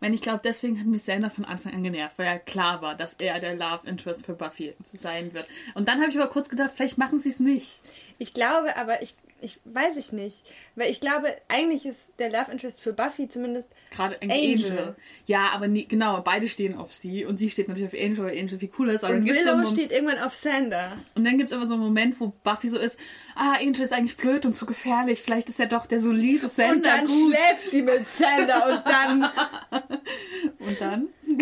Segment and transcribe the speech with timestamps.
[0.00, 2.94] Wenn ich glaube, deswegen hat mich Sander von Anfang an genervt, weil ja klar war,
[2.94, 5.46] dass er der Love Interest für Buffy sein wird.
[5.74, 7.80] Und dann habe ich aber kurz gedacht, vielleicht machen sie es nicht.
[8.18, 10.52] Ich glaube aber, ich, ich weiß ich nicht.
[10.74, 14.36] Weil ich glaube, eigentlich ist der Love Interest für Buffy zumindest Gerade Angel.
[14.36, 14.96] Angel.
[15.26, 18.38] Ja, aber nie, genau, beide stehen auf sie und sie steht natürlich auf Angel, weil
[18.38, 19.04] Angel viel cooler ist.
[19.04, 20.92] Aber und Willow so steht irgendwann auf Sander.
[21.14, 22.98] Und dann gibt es aber so einen Moment, wo Buffy so ist,
[23.36, 26.74] ah, Angel ist eigentlich blöd und zu gefährlich, vielleicht ist er doch der solide Sander
[26.74, 27.34] Und dann gut.
[27.34, 29.22] schläft sie mit Sander und dann...
[30.58, 31.08] und dann?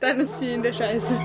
[0.00, 1.18] dann ist sie in der Scheiße.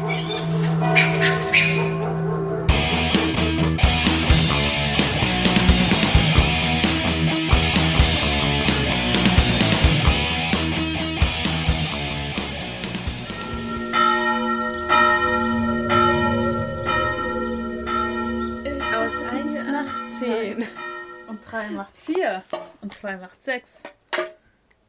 [21.52, 22.44] 3 macht 4
[22.80, 23.70] und 2 macht 6.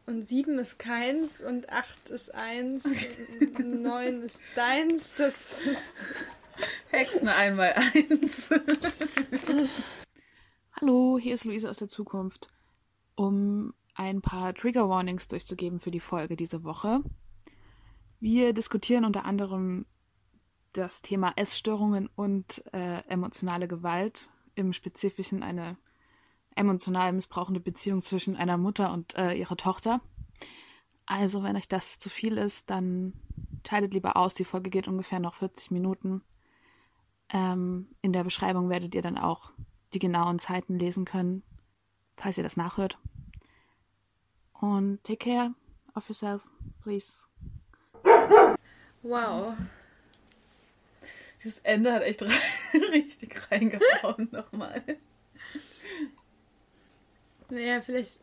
[0.06, 3.08] Und 7 ist keins und 8 ist 1
[3.58, 5.14] und 9 ist deins.
[5.16, 5.96] Das ist.
[6.90, 8.50] Hexen einmal 1.
[10.80, 12.48] Hallo, hier ist Luise aus der Zukunft.
[13.16, 17.02] Um ein paar Trigger Warnings durchzugeben für die Folge diese Woche.
[18.20, 19.84] Wir diskutieren unter anderem
[20.74, 25.76] das Thema Essstörungen und äh, emotionale Gewalt, im Spezifischen eine
[26.56, 30.00] emotional missbrauchende Beziehung zwischen einer Mutter und äh, ihrer Tochter.
[31.06, 33.12] Also, wenn euch das zu viel ist, dann
[33.68, 34.34] schaltet lieber aus.
[34.34, 36.22] Die Folge geht ungefähr noch 40 Minuten.
[37.30, 39.52] Ähm, in der Beschreibung werdet ihr dann auch
[39.94, 41.42] die genauen Zeiten lesen können,
[42.16, 42.98] falls ihr das nachhört.
[44.52, 45.54] Und take care
[45.94, 46.46] of yourself,
[46.82, 47.12] please.
[49.02, 49.54] Wow.
[51.42, 52.22] Dieses Ende hat echt
[52.92, 54.82] richtig reingehauen nochmal.
[57.52, 58.18] Naja, vielleicht.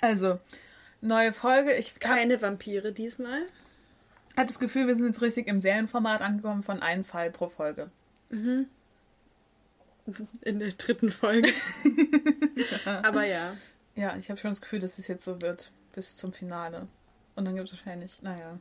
[0.00, 0.40] Also,
[1.00, 1.72] neue Folge.
[1.74, 3.46] Ich Keine Vampire diesmal.
[4.30, 7.48] Ich habe das Gefühl, wir sind jetzt richtig im Serienformat angekommen von einem Fall pro
[7.48, 7.90] Folge.
[8.30, 8.66] Mhm.
[10.40, 11.48] In der dritten Folge.
[12.84, 13.02] ja.
[13.04, 13.54] Aber ja.
[13.94, 16.88] Ja, ich habe schon das Gefühl, dass es jetzt so wird bis zum Finale.
[17.36, 18.58] Und dann gibt es wahrscheinlich, naja,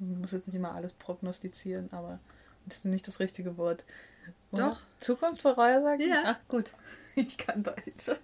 [0.00, 2.18] man muss jetzt nicht immer alles prognostizieren, aber
[2.64, 3.84] das ist nicht das richtige Wort.
[4.50, 4.70] Oder?
[4.70, 4.78] Doch.
[5.00, 6.08] Zukunft vorhersagen?
[6.08, 6.22] Ja.
[6.24, 6.72] Ach, gut.
[7.18, 8.10] Ich kann Deutsch.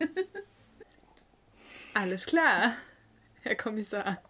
[1.95, 2.75] Alles klar,
[3.41, 4.21] Herr Kommissar.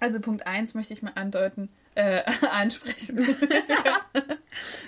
[0.00, 3.18] Also Punkt 1 möchte ich mal andeuten, äh, ansprechen.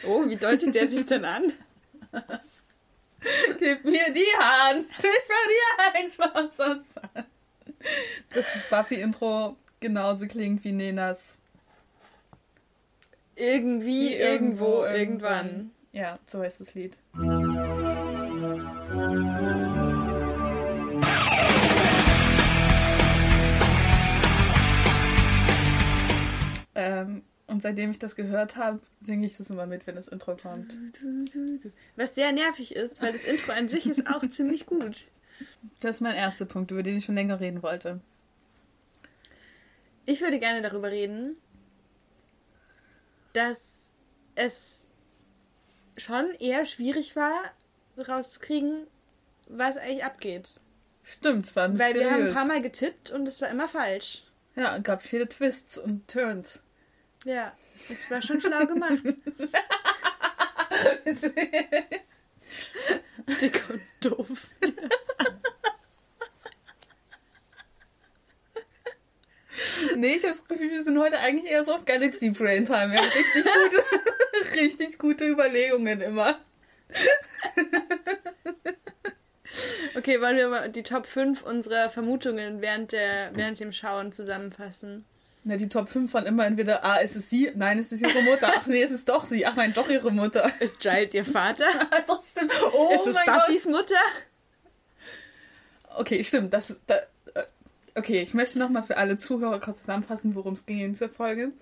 [0.06, 1.52] oh, wie deutet der sich denn an?
[3.58, 6.78] Gib mir die Hand, ich will dir ein Schloss aus
[8.30, 11.39] Dass das Buffy-Intro genauso klingt wie Nenas
[13.40, 15.70] irgendwie, irgendwo, irgendwo, irgendwann.
[15.92, 16.96] Ja, so heißt das Lied.
[26.74, 30.36] Ähm, und seitdem ich das gehört habe, singe ich das immer mit, wenn das Intro
[30.36, 30.78] kommt.
[31.96, 35.04] Was sehr nervig ist, weil das Intro an sich ist auch ziemlich gut.
[35.80, 38.00] Das ist mein erster Punkt, über den ich schon länger reden wollte.
[40.06, 41.36] Ich würde gerne darüber reden,
[43.32, 43.90] dass
[44.34, 44.88] es
[45.96, 47.42] schon eher schwierig war,
[47.96, 48.86] rauszukriegen,
[49.48, 50.60] was eigentlich abgeht.
[51.02, 51.96] Stimmt, es war mysteriös.
[51.96, 54.24] Weil wir haben ein paar Mal getippt und es war immer falsch.
[54.56, 56.62] Ja, es gab viele Twists und Turns.
[57.24, 57.52] Ja,
[57.88, 58.98] es war schon schlau gemacht.
[63.40, 64.48] Dick und doof.
[69.96, 72.92] Nee, ich habe das Gefühl, wir sind heute eigentlich eher so auf Galaxy Brain Time.
[72.92, 76.38] Wir haben richtig gute, richtig gute Überlegungen immer.
[79.96, 85.04] Okay, wollen wir mal die Top 5 unserer Vermutungen während, der, während dem Schauen zusammenfassen?
[85.42, 87.50] Na, die Top 5 waren immer entweder, ah, ist es sie?
[87.54, 88.52] Nein, ist es ihre Mutter?
[88.54, 89.46] Ach nee, ist es doch sie?
[89.46, 90.52] Ach nein, doch ihre Mutter.
[90.60, 91.64] Ist Giles ihr Vater?
[92.06, 92.52] doch, stimmt.
[92.72, 93.72] Oh ist es Buffys Gott.
[93.72, 93.94] Mutter?
[95.96, 96.52] Okay, stimmt.
[96.52, 97.06] Das, das,
[97.94, 101.52] Okay, ich möchte nochmal für alle Zuhörer kurz zusammenfassen, worum es ging in dieser Folge.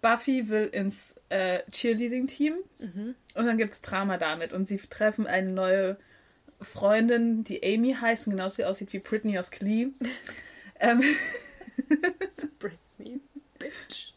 [0.00, 3.14] Buffy will ins äh, Cheerleading-Team mhm.
[3.34, 5.96] und dann gibt es Drama damit und sie treffen eine neue
[6.60, 9.88] Freundin, die Amy heißt und genauso wie aussieht wie Britney aus Glee.
[10.80, 11.02] ähm,
[12.58, 13.20] Britney,
[13.58, 14.12] Bitch.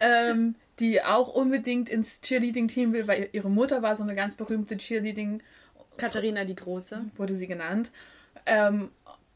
[0.00, 4.76] ähm, die auch unbedingt ins Cheerleading-Team will, weil ihre Mutter war so eine ganz berühmte
[4.76, 5.42] Cheerleading.
[5.96, 7.04] Katharina die Große.
[7.16, 7.92] Wurde sie genannt.
[8.46, 8.90] Ähm,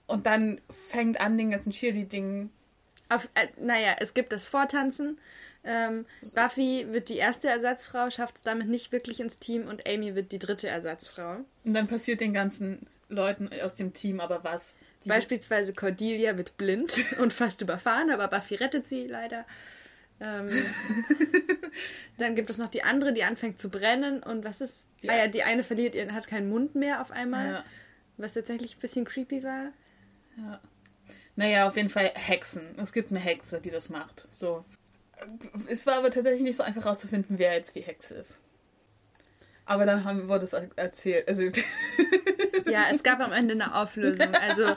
[0.09, 2.51] und dann fängt an, den ganzen Cheerleading.
[3.09, 5.19] Auf, äh, naja, es gibt das Vortanzen.
[5.65, 10.15] Ähm, Buffy wird die erste Ersatzfrau, schafft es damit nicht wirklich ins Team und Amy
[10.15, 11.45] wird die dritte Ersatzfrau.
[11.65, 14.77] Und dann passiert den ganzen Leuten aus dem Team aber was.
[15.05, 19.45] Beispielsweise Cordelia wird blind und fast überfahren, aber Buffy rettet sie leider.
[20.21, 20.49] Ähm,
[22.19, 24.89] dann gibt es noch die andere, die anfängt zu brennen und was ist?
[25.03, 25.13] Ja.
[25.13, 27.65] Ah ja, die eine verliert ihren, hat keinen Mund mehr auf einmal, ja.
[28.17, 29.73] was tatsächlich ein bisschen creepy war.
[30.39, 30.61] Ja.
[31.37, 32.77] Naja, auf jeden Fall Hexen.
[32.83, 34.27] Es gibt eine Hexe, die das macht.
[34.33, 34.65] So.
[35.69, 38.39] Es war aber tatsächlich nicht so einfach herauszufinden, wer jetzt die Hexe ist.
[39.65, 41.29] Aber dann haben, wurde es erzählt.
[41.29, 41.43] Also
[42.71, 44.35] ja, es gab am Ende eine Auflösung.
[44.35, 44.75] Also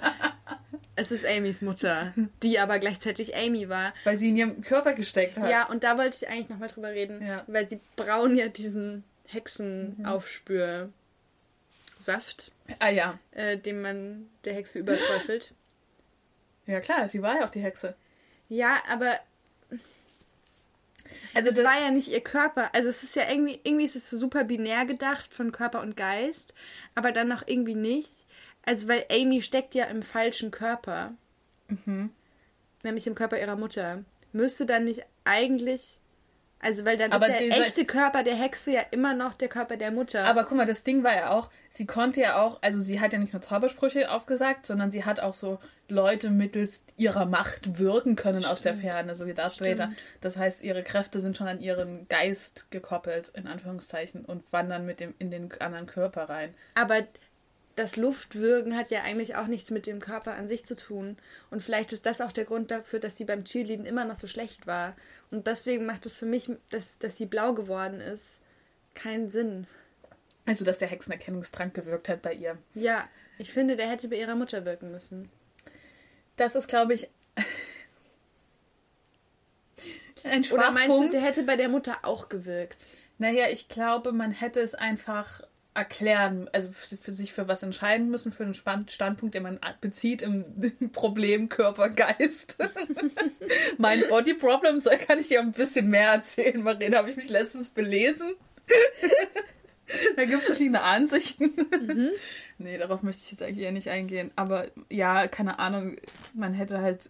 [0.96, 2.14] es ist Amys Mutter,
[2.44, 3.94] die aber gleichzeitig Amy war.
[4.04, 5.50] Weil sie in ihrem Körper gesteckt hat.
[5.50, 7.26] Ja, und da wollte ich eigentlich nochmal drüber reden.
[7.26, 7.44] Ja.
[7.48, 10.92] Weil sie brauen ja diesen Hexenaufspürsaft.
[12.80, 13.20] Ah ja.
[13.32, 15.54] Äh, den man der Hexe überträufelt.
[16.66, 17.96] Ja klar, sie war ja auch die Hexe.
[18.50, 19.20] Ja, aber
[21.34, 22.74] also es war ja nicht ihr Körper.
[22.74, 25.96] Also es ist ja irgendwie, irgendwie ist es so super binär gedacht von Körper und
[25.96, 26.54] Geist,
[26.96, 28.26] aber dann noch irgendwie nicht.
[28.64, 31.14] Also weil Amy steckt ja im falschen Körper.
[31.68, 32.12] Mhm.
[32.84, 34.04] Nämlich im Körper ihrer Mutter.
[34.34, 36.01] Müsste dann nicht eigentlich
[36.62, 39.78] also, weil dann aber ist der echte Körper der Hexe ja immer noch der Körper
[39.78, 40.26] der Mutter.
[40.26, 43.14] Aber guck mal, das Ding war ja auch, sie konnte ja auch, also sie hat
[43.14, 48.16] ja nicht nur Zaubersprüche aufgesagt, sondern sie hat auch so Leute mittels ihrer Macht wirken
[48.16, 48.52] können Stimmt.
[48.52, 49.92] aus der Ferne, so wie Darth Vader.
[50.22, 55.00] Das heißt, ihre Kräfte sind schon an ihren Geist gekoppelt, in Anführungszeichen, und wandern mit
[55.00, 56.56] dem in den anderen Körper rein.
[56.76, 57.02] Aber
[57.76, 61.18] das Luftwürgen hat ja eigentlich auch nichts mit dem Körper an sich zu tun.
[61.50, 64.28] Und vielleicht ist das auch der Grund dafür, dass sie beim Cheerleading immer noch so
[64.28, 64.96] schlecht war.
[65.30, 68.42] Und deswegen macht es für mich, dass, dass sie blau geworden ist,
[68.94, 69.68] keinen Sinn.
[70.46, 72.58] Also, dass der Hexenerkennungstrank gewirkt hat bei ihr.
[72.74, 73.08] Ja,
[73.38, 75.30] ich finde, der hätte bei ihrer Mutter wirken müssen.
[76.36, 77.10] Das ist, glaube ich,
[80.24, 80.52] ein Schwachpunkt.
[80.52, 82.92] Oder meinst du, der hätte bei der Mutter auch gewirkt?
[83.18, 85.42] Naja, ich glaube, man hätte es einfach
[85.74, 90.46] erklären, also für sich für was entscheiden müssen, für einen Standpunkt, den man bezieht im
[90.92, 92.58] Problem Körper, Geist.
[93.78, 96.62] mein Body Problem, so kann ich dir ein bisschen mehr erzählen.
[96.62, 98.34] Marina, habe ich mich letztens belesen.
[100.18, 101.54] da gibt es verschiedene Ansichten.
[101.82, 102.12] Mhm.
[102.58, 104.32] Nee, darauf möchte ich jetzt eigentlich eher nicht eingehen.
[104.36, 105.96] Aber ja, keine Ahnung,
[106.34, 107.10] man hätte halt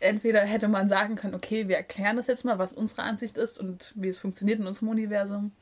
[0.00, 3.60] entweder hätte man sagen können, okay, wir erklären das jetzt mal, was unsere Ansicht ist
[3.60, 5.52] und wie es funktioniert in unserem Universum.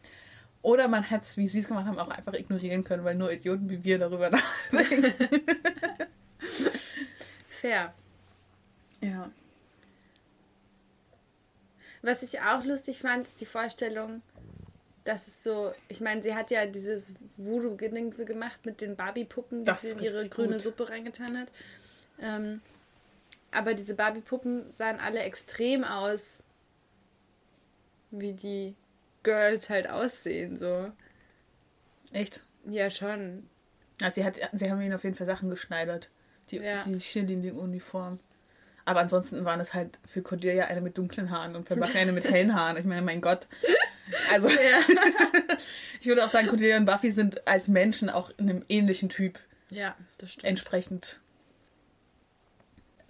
[0.62, 3.32] Oder man hätte es, wie sie es gemacht haben, auch einfach ignorieren können, weil nur
[3.32, 4.30] Idioten wie wir darüber
[4.70, 5.12] nachdenken.
[7.48, 7.94] Fair.
[9.00, 9.30] Ja.
[12.02, 14.22] Was ich auch lustig fand, ist die Vorstellung,
[15.04, 19.72] dass es so, ich meine, sie hat ja dieses Voodoo-Gedingse gemacht mit den Barbie-Puppen, die
[19.74, 20.62] sie in ihre grüne gut.
[20.62, 21.48] Suppe reingetan hat.
[22.20, 22.60] Ähm,
[23.50, 26.44] aber diese Barbie-Puppen sahen alle extrem aus
[28.10, 28.74] wie die
[29.22, 30.90] Girls halt aussehen, so.
[32.12, 32.43] Echt?
[32.67, 33.49] Ja, schon.
[34.00, 36.11] Also sie, hat, sie haben ihnen auf jeden Fall Sachen geschneidert.
[36.50, 36.82] Die, ja.
[36.84, 38.19] die Cheerleading-Uniform.
[38.84, 42.12] Aber ansonsten waren es halt für Cordelia eine mit dunklen Haaren und für Buffy eine
[42.12, 42.76] mit hellen Haaren.
[42.76, 43.46] Ich meine, mein Gott.
[44.32, 44.56] Also, ja.
[46.00, 49.38] ich würde auch sagen, Cordelia und Buffy sind als Menschen auch in einem ähnlichen Typ.
[49.70, 50.46] Ja, das stimmt.
[50.46, 51.20] Entsprechend.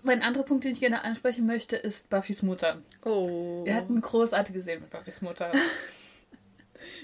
[0.03, 2.83] Mein anderer Punkt, den ich gerne ansprechen möchte, ist Buffys Mutter.
[3.05, 3.65] Oh.
[3.65, 5.51] Wir hatten großartige Szenen mit Buffys Mutter.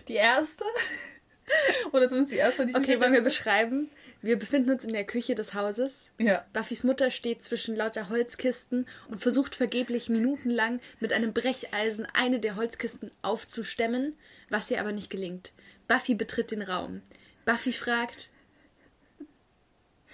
[0.08, 0.64] Die erste?
[1.92, 3.90] Oder zumindest die erste, die ich Okay, wollen wir beschreiben?
[4.22, 6.10] Wir befinden uns in der Küche des Hauses.
[6.18, 6.44] Ja.
[6.52, 12.56] Buffys Mutter steht zwischen lauter Holzkisten und versucht vergeblich minutenlang mit einem Brecheisen eine der
[12.56, 14.18] Holzkisten aufzustemmen,
[14.48, 15.52] was ihr aber nicht gelingt.
[15.86, 17.02] Buffy betritt den Raum.
[17.44, 18.30] Buffy fragt: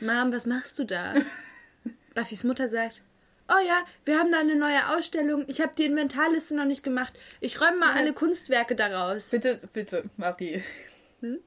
[0.00, 1.14] Mom, was machst du da?
[2.14, 3.02] Buffys Mutter sagt:
[3.52, 5.44] Oh ja, wir haben da eine neue Ausstellung.
[5.46, 7.12] Ich habe die Inventarliste noch nicht gemacht.
[7.40, 7.96] Ich räume mal ja.
[7.96, 9.30] alle Kunstwerke daraus.
[9.30, 10.62] Bitte, bitte, Marie.
[11.20, 11.38] Hm?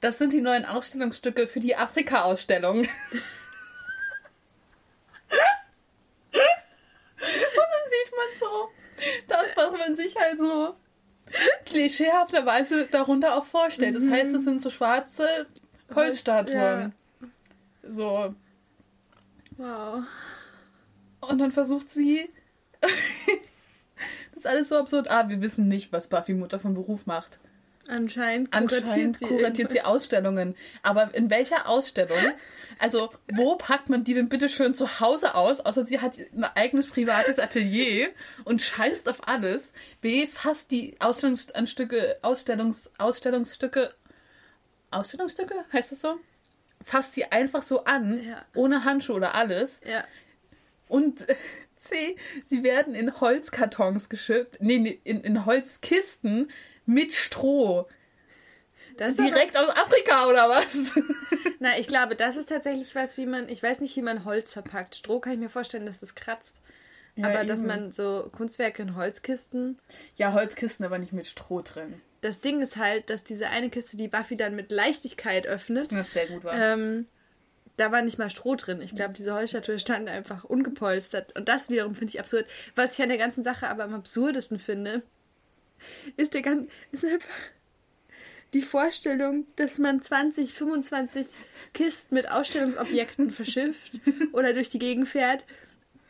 [0.00, 2.80] Das sind die neuen Ausstellungsstücke für die Afrika-Ausstellung.
[2.80, 2.88] Und
[7.70, 8.70] dann sieht man so
[9.28, 10.74] das, was man sich halt so
[11.64, 13.94] klischeehafterweise darunter auch vorstellt.
[13.94, 15.46] Das heißt, es sind so schwarze
[15.94, 16.92] Holzstatuen.
[17.22, 17.88] Ja.
[17.88, 18.34] So.
[19.56, 20.02] Wow.
[21.28, 22.28] Und dann versucht sie.
[22.80, 22.90] das
[24.36, 25.10] ist alles so absurd.
[25.10, 27.38] Ah, wir wissen nicht, was Buffy Mutter von Beruf macht.
[27.88, 30.54] Anscheinend kuratiert, Anscheinend sie, kuratiert sie Ausstellungen.
[30.82, 32.18] Aber in welcher Ausstellung?
[32.78, 35.60] Also, wo packt man die denn bitte schön zu Hause aus?
[35.60, 38.10] Außer sie hat ein eigenes privates Atelier
[38.44, 39.72] und scheißt auf alles.
[40.00, 43.92] B, fasst die Ausstellungsstücke, Ausstellungs, Ausstellungsstücke,
[44.90, 45.54] Ausstellungsstücke?
[45.72, 46.18] Heißt das so?
[46.84, 48.44] Fasst sie einfach so an, ja.
[48.54, 49.80] ohne Handschuhe oder alles.
[49.84, 50.04] Ja.
[50.92, 51.26] Und
[51.76, 56.50] C, sie werden in Holzkartons geschippt, nee, in, in Holzkisten
[56.84, 57.88] mit Stroh.
[58.98, 60.92] Direkt aber, aus Afrika oder was?
[61.60, 64.52] Na, ich glaube, das ist tatsächlich was, wie man, ich weiß nicht, wie man Holz
[64.52, 64.96] verpackt.
[64.96, 66.60] Stroh kann ich mir vorstellen, dass das kratzt.
[67.16, 67.48] Ja, aber eben.
[67.48, 69.78] dass man so Kunstwerke in Holzkisten.
[70.16, 72.02] Ja, Holzkisten, aber nicht mit Stroh drin.
[72.20, 75.90] Das Ding ist halt, dass diese eine Kiste, die Buffy dann mit Leichtigkeit öffnet.
[75.90, 76.54] Das sehr gut war.
[76.54, 77.06] Ähm,
[77.76, 78.80] da war nicht mal Stroh drin.
[78.82, 81.36] Ich glaube, diese Holzstatue stand einfach ungepolstert.
[81.36, 82.46] Und das wiederum finde ich absurd.
[82.74, 85.02] Was ich an der ganzen Sache aber am absurdesten finde,
[86.16, 87.28] ist der ganze, ist einfach
[88.52, 91.26] die Vorstellung, dass man 20, 25
[91.72, 94.00] Kisten mit Ausstellungsobjekten verschifft
[94.32, 95.44] oder durch die Gegend fährt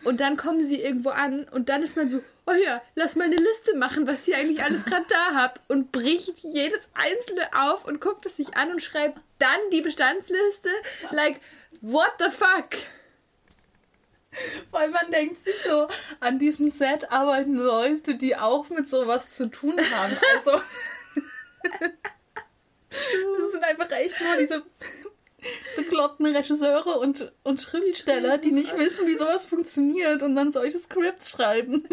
[0.05, 3.25] und dann kommen sie irgendwo an und dann ist man so, oh ja, lass mal
[3.25, 7.85] eine Liste machen, was ihr eigentlich alles gerade da habt und bricht jedes einzelne auf
[7.85, 10.71] und guckt es sich an und schreibt dann die Bestandsliste.
[11.11, 11.41] Like,
[11.81, 12.71] what the fuck?
[14.71, 15.89] Weil man denkt sich so,
[16.21, 20.17] an diesem Set arbeiten Leute, die auch mit sowas zu tun haben.
[20.37, 20.63] Also.
[22.91, 24.65] das sind einfach echt nur diese
[25.77, 31.31] bekloppten Regisseure und, und Schriftsteller, die nicht wissen, wie sowas funktioniert und dann solche Skripts
[31.31, 31.87] schreiben.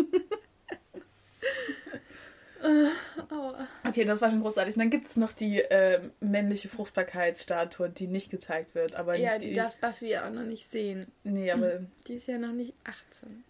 [3.87, 4.75] Okay, das war schon großartig.
[4.75, 8.95] Und dann gibt es noch die äh, männliche Fruchtbarkeitsstatue, die nicht gezeigt wird.
[8.95, 11.07] Aber ja, die, die darf Buffy ja auch noch nicht sehen.
[11.23, 11.81] Nee, aber.
[12.07, 13.43] Die ist ja noch nicht 18.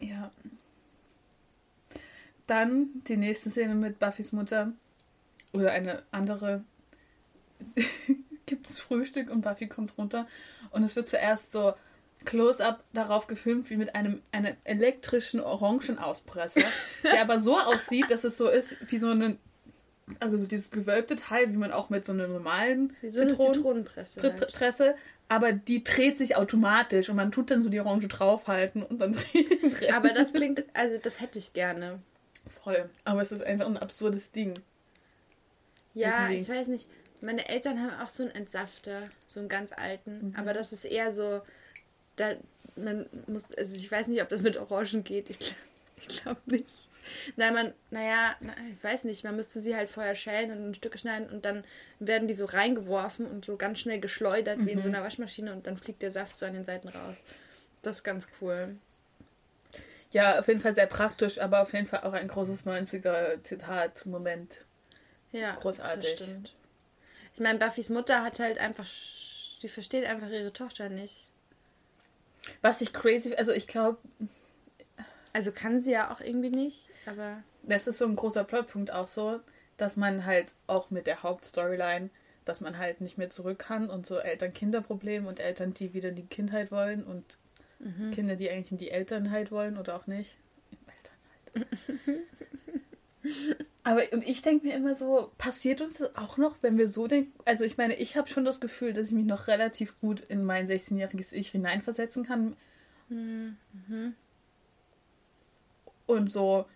[0.00, 0.30] Ja.
[2.46, 4.72] Dann die nächste Szene mit Buffys Mutter.
[5.52, 6.64] Oder eine andere.
[8.88, 10.26] Frühstück und Buffy kommt runter.
[10.70, 11.74] Und es wird zuerst so
[12.24, 16.66] Close-up darauf gefilmt, wie mit einem, einem elektrischen Orangenauspresser,
[17.04, 19.38] der aber so aussieht, dass es so ist wie so ein,
[20.18, 23.54] also so dieses gewölbte Teil, wie man auch mit so einer normalen wie so Zitronen
[23.54, 24.22] Zitronenpresse.
[24.22, 24.52] Halt.
[24.52, 24.94] Presse,
[25.28, 29.12] aber die dreht sich automatisch und man tut dann so die Orange draufhalten und dann
[29.32, 32.00] dreht Aber das klingt, also das hätte ich gerne.
[32.48, 32.88] Voll.
[33.04, 34.54] Aber es ist einfach ein absurdes Ding.
[35.94, 36.88] Ja, ich weiß nicht.
[37.20, 40.28] Meine Eltern haben auch so einen Entsafter, so einen ganz alten.
[40.28, 40.36] Mhm.
[40.36, 41.42] Aber das ist eher so,
[42.16, 42.34] da,
[42.76, 45.30] man muss, also ich weiß nicht, ob das mit Orangen geht.
[45.30, 45.54] Ich,
[46.08, 46.88] glaube nicht.
[47.36, 50.74] Nein, man, naja, na, ich weiß nicht, man müsste sie halt vorher schälen und in
[50.74, 51.64] Stücke schneiden und dann
[51.98, 54.66] werden die so reingeworfen und so ganz schnell geschleudert, mhm.
[54.66, 54.94] wie in so mhm.
[54.94, 57.24] einer Waschmaschine und dann fliegt der Saft so an den Seiten raus.
[57.82, 58.76] Das ist ganz cool.
[60.10, 64.64] Ja, auf jeden Fall sehr praktisch, aber auf jeden Fall auch ein großes 90er-Zitat-Moment.
[65.32, 66.16] Ja, großartig.
[66.16, 66.54] Das stimmt.
[67.38, 68.84] Ich meine, Buffys Mutter hat halt einfach,
[69.62, 71.28] die versteht einfach ihre Tochter nicht.
[72.62, 73.98] Was ich crazy, also ich glaube.
[75.32, 77.44] Also kann sie ja auch irgendwie nicht, aber.
[77.62, 79.38] Das ist so ein großer Plotpunkt auch so,
[79.76, 82.10] dass man halt auch mit der Hauptstoryline,
[82.44, 86.16] dass man halt nicht mehr zurück kann und so Eltern-Kinder-Problem und Eltern, die wieder in
[86.16, 87.24] die Kindheit wollen und
[87.78, 88.10] mhm.
[88.10, 90.34] Kinder, die eigentlich in die Elternheit wollen oder auch nicht.
[91.54, 92.26] Elternheit.
[93.82, 97.06] Aber und ich denke mir immer so, passiert uns das auch noch, wenn wir so
[97.06, 97.32] denken?
[97.44, 100.44] Also ich meine, ich habe schon das Gefühl, dass ich mich noch relativ gut in
[100.44, 102.56] mein 16-jähriges Ich hineinversetzen kann.
[103.08, 103.56] Mhm.
[106.06, 106.66] Und so,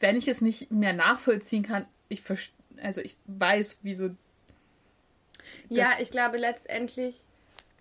[0.00, 2.22] wenn ich es nicht mehr nachvollziehen kann, ich
[2.82, 4.10] also ich weiß, wieso.
[5.68, 7.24] Ja, ich glaube letztendlich,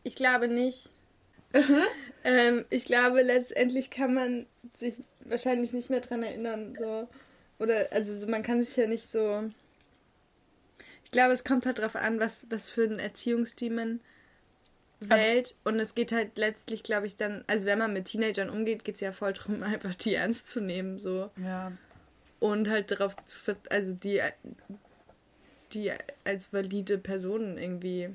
[0.04, 0.90] ich glaube nicht.
[1.54, 1.84] Mhm.
[2.24, 7.08] ähm, ich glaube letztendlich kann man sich wahrscheinlich nicht mehr dran erinnern, so
[7.60, 9.50] oder, also man kann sich ja nicht so.
[11.04, 14.00] Ich glaube, es kommt halt darauf an, was, was für ein Erziehungsteam man
[15.00, 15.56] wählt.
[15.64, 18.96] Und es geht halt letztlich, glaube ich, dann, also wenn man mit Teenagern umgeht, geht
[18.96, 21.30] es ja voll darum, einfach die ernst zu nehmen, so.
[21.38, 21.72] Ja.
[22.40, 24.22] Und halt darauf zu, also die,
[25.74, 25.92] die
[26.26, 28.10] als valide Personen irgendwie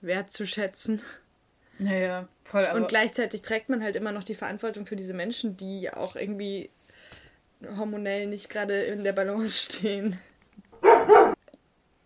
[0.00, 1.02] wertzuschätzen.
[1.78, 2.66] Naja, voll.
[2.66, 6.16] Aber und gleichzeitig trägt man halt immer noch die Verantwortung für diese Menschen, die auch
[6.16, 6.70] irgendwie
[7.76, 10.18] hormonell nicht gerade in der Balance stehen.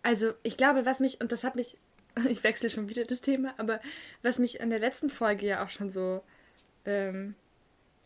[0.03, 1.77] Also, ich glaube, was mich, und das hat mich,
[2.29, 3.79] ich wechsle schon wieder das Thema, aber
[4.21, 6.23] was mich an der letzten Folge ja auch schon so
[6.85, 7.35] ähm,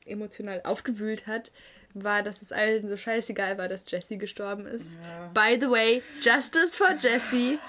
[0.06, 1.52] emotional aufgewühlt hat,
[1.94, 4.94] war, dass es allen so scheißegal war, dass Jesse gestorben ist.
[4.94, 5.28] Ja.
[5.34, 7.60] By the way, Justice for Jesse.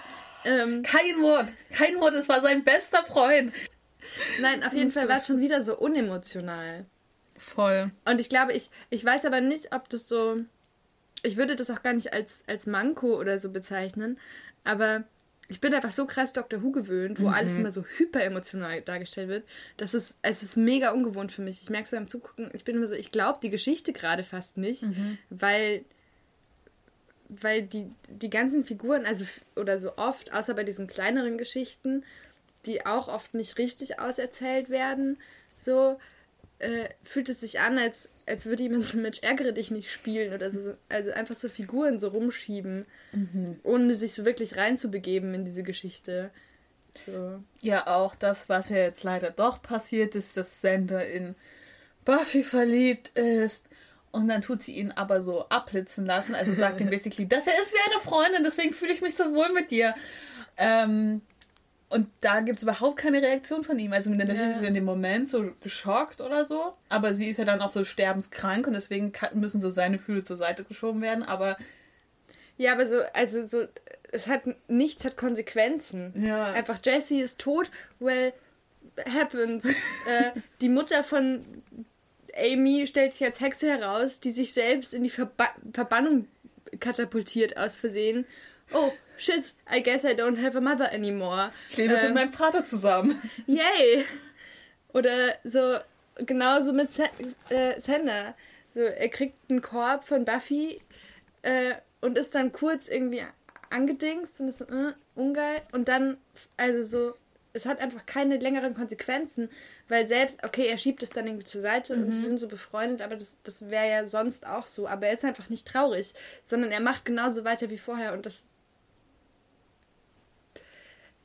[0.44, 3.52] Ähm, kein Wort, kein Wort, es war sein bester Freund.
[4.40, 6.86] Nein, auf jeden Fall war es schon wieder so unemotional.
[7.38, 7.90] Voll.
[8.04, 10.38] Und ich glaube, ich, ich weiß aber nicht, ob das so.
[11.24, 14.18] Ich würde das auch gar nicht als, als Manko oder so bezeichnen,
[14.64, 15.04] aber
[15.48, 16.62] ich bin einfach so krass Dr.
[16.62, 17.34] Who gewöhnt, wo mhm.
[17.34, 19.44] alles immer so hyperemotional dargestellt wird.
[19.76, 21.62] Das ist, es ist mega ungewohnt für mich.
[21.62, 24.56] Ich merke es beim Zugucken, ich bin immer so, ich glaube die Geschichte gerade fast
[24.56, 25.18] nicht, mhm.
[25.30, 25.84] weil,
[27.28, 29.24] weil die, die ganzen Figuren, also
[29.54, 32.04] oder so oft, außer bei diesen kleineren Geschichten,
[32.64, 35.18] die auch oft nicht richtig auserzählt werden,
[35.56, 35.98] so,
[36.62, 40.32] äh, fühlt es sich an, als, als würde jemand so Mensch ärgere dich nicht spielen
[40.32, 40.74] oder so.
[40.88, 43.58] Also einfach so Figuren so rumschieben, mhm.
[43.64, 46.30] ohne sich so wirklich reinzubegeben in diese Geschichte.
[47.04, 47.42] So.
[47.60, 51.34] Ja, auch das, was ja jetzt leider doch passiert ist, dass Sender in
[52.04, 53.66] Buffy verliebt ist.
[54.12, 56.34] Und dann tut sie ihn aber so abblitzen lassen.
[56.34, 59.52] Also sagt ihm basically, das ist wie eine Freundin, deswegen fühle ich mich so wohl
[59.52, 59.94] mit dir.
[60.58, 61.22] Ähm,
[61.92, 63.92] und da gibt es überhaupt keine Reaktion von ihm.
[63.92, 64.50] Also natürlich ja.
[64.52, 66.72] ist sie in dem Moment so geschockt oder so.
[66.88, 70.38] Aber sie ist ja dann auch so sterbenskrank und deswegen müssen so seine Fühle zur
[70.38, 71.22] Seite geschoben werden.
[71.22, 71.58] Aber.
[72.56, 73.66] Ja, aber so, also so,
[74.10, 76.14] es hat nichts hat Konsequenzen.
[76.16, 76.46] Ja.
[76.52, 77.70] Einfach Jesse ist tot,
[78.00, 78.32] well,
[79.12, 79.64] happens.
[79.66, 81.44] äh, die Mutter von
[82.34, 86.26] Amy stellt sich als Hexe heraus, die sich selbst in die Verba Verbannung
[86.80, 88.24] katapultiert aus Versehen.
[88.74, 91.52] Oh, shit, I guess I don't have a mother anymore.
[91.70, 93.20] Ich lebe ähm, mit meinem Vater zusammen.
[93.46, 94.04] Yay!
[94.92, 95.78] Oder so,
[96.16, 96.88] genauso mit
[97.48, 98.34] äh, Sander.
[98.70, 100.80] So, er kriegt einen Korb von Buffy
[101.42, 103.22] äh, und ist dann kurz irgendwie
[103.70, 105.62] angedingst und ist so, äh, ungeil.
[105.72, 106.18] Und dann,
[106.56, 107.14] also so,
[107.54, 109.50] es hat einfach keine längeren Konsequenzen,
[109.88, 112.04] weil selbst, okay, er schiebt es dann irgendwie zur Seite mhm.
[112.04, 114.88] und sie sind so befreundet, aber das, das wäre ja sonst auch so.
[114.88, 118.44] Aber er ist einfach nicht traurig, sondern er macht genauso weiter wie vorher und das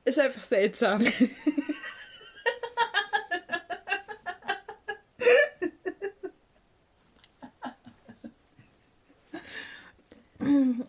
[0.07, 1.05] ist einfach seltsam.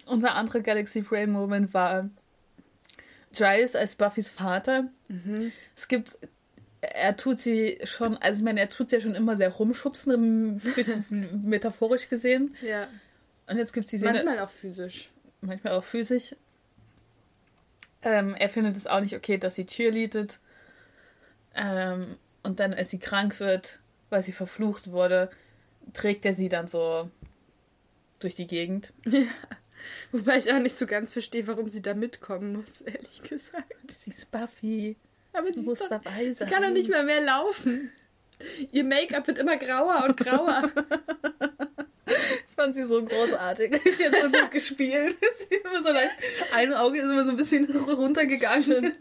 [0.07, 2.09] Unser anderer Galaxy Brain Moment war
[3.33, 4.89] Giles als Buffys Vater.
[5.09, 5.53] Mhm.
[5.77, 6.17] Es gibt,
[6.81, 10.63] er tut sie schon, also ich meine, er tut sie ja schon immer sehr rumschubsen,
[11.45, 12.55] metaphorisch gesehen.
[12.63, 12.87] Ja.
[13.49, 14.13] Und jetzt gibt es die Szene.
[14.13, 15.11] Manchmal auch physisch.
[15.41, 16.35] Manchmal auch physisch.
[18.03, 20.39] Ähm, er findet es auch nicht okay, dass sie cheerleadet.
[21.55, 25.31] Ähm, und dann, als sie krank wird, weil sie verflucht wurde,
[25.93, 27.11] trägt er sie dann so
[28.21, 28.93] durch die Gegend.
[29.05, 29.23] Ja.
[30.13, 33.73] Wobei ich auch nicht so ganz verstehe, warum sie da mitkommen muss, ehrlich gesagt.
[33.91, 34.97] Sie ist Buffy.
[35.33, 36.49] Aber sie muss doch, dabei sein.
[36.49, 37.91] Sie kann doch nicht mehr mehr laufen.
[38.73, 40.71] Ihr Make-up wird immer grauer und grauer.
[42.09, 43.81] ich fand sie so großartig.
[43.97, 45.17] Sie hat so gut gespielt.
[45.49, 46.13] Sie immer so leicht,
[46.53, 48.93] ein Auge ist immer so ein bisschen runtergegangen.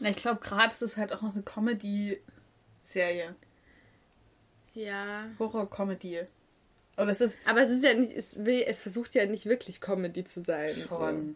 [0.00, 3.34] Na, ich glaube, gerade ist es halt auch noch eine Comedy-Serie.
[4.74, 5.26] Ja.
[5.38, 6.26] Horror-Comedy.
[6.96, 9.80] Oder es ist aber es ist ja nicht, es, will, es versucht ja nicht wirklich
[9.80, 10.74] Comedy zu sein.
[10.74, 11.28] Schon.
[11.28, 11.34] So.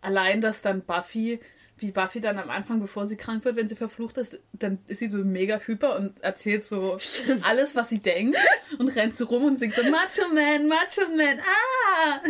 [0.00, 1.40] Allein, dass dann Buffy,
[1.78, 5.00] wie Buffy dann am Anfang, bevor sie krank wird, wenn sie verflucht ist, dann ist
[5.00, 7.44] sie so mega hyper und erzählt so Stimmt.
[7.48, 8.38] alles, was sie denkt
[8.78, 12.20] und rennt so rum und singt so Macho Man, Macho Man, ah!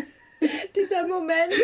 [0.74, 1.54] Dieser Moment,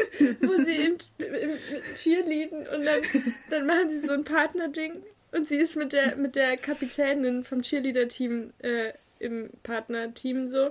[0.40, 3.02] wo sie im, im Cheerleaden und dann,
[3.50, 7.62] dann machen sie so ein Partnerding und sie ist mit der, mit der Kapitänin vom
[7.62, 10.70] Cheerleader-Team äh, im Partnerteam so.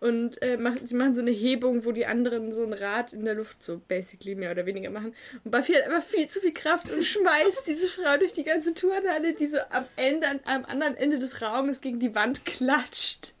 [0.00, 3.24] Und äh, machen, sie machen so eine Hebung, wo die anderen so ein Rad in
[3.24, 5.12] der Luft so basically mehr oder weniger machen.
[5.42, 8.74] Und Buffy hat einfach viel zu viel Kraft und schmeißt diese Frau durch die ganze
[8.74, 13.34] Turnhalle, die so am Ende, am anderen Ende des Raumes gegen die Wand klatscht.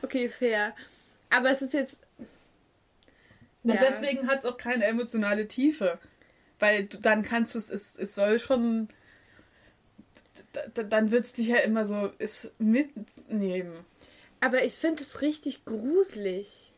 [0.00, 0.74] Okay, fair.
[1.28, 2.00] Aber es ist jetzt.
[3.62, 3.80] Und ja.
[3.86, 5.98] deswegen hat es auch keine emotionale Tiefe.
[6.58, 8.88] Weil du, dann kannst du es, es soll schon
[10.74, 12.10] dann wird es dich ja immer so
[12.58, 13.72] mitnehmen.
[14.42, 16.72] Aber ich finde es richtig gruselig.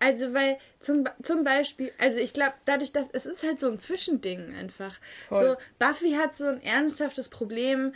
[0.00, 3.78] Also, weil zum, zum Beispiel, also ich glaube, dadurch, dass es ist halt so ein
[3.78, 4.98] Zwischending einfach.
[5.28, 5.38] Voll.
[5.38, 7.94] So, Buffy hat so ein ernsthaftes Problem,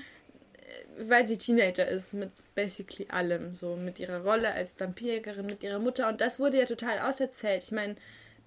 [0.55, 3.57] äh, weil sie Teenager ist mit basically allem.
[3.57, 6.09] So mit ihrer Rolle als Vampirjägerin, mit ihrer Mutter.
[6.09, 7.65] Und das wurde ja total auserzählt.
[7.65, 7.97] Ich meine,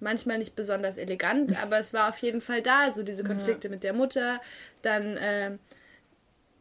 [0.00, 2.90] manchmal nicht besonders elegant, aber es war auf jeden Fall da.
[2.90, 3.74] So diese Konflikte ja.
[3.74, 4.40] mit der Mutter,
[4.80, 5.18] dann.
[5.18, 5.58] Äh,